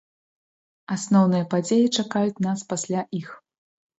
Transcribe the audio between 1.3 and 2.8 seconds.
падзеі чакаюць нас